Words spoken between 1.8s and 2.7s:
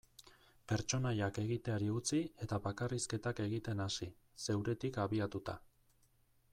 utzi eta